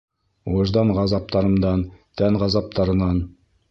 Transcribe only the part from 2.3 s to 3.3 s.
ғазаптарынан.